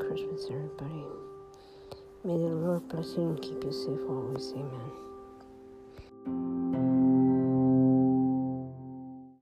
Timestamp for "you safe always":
3.64-4.52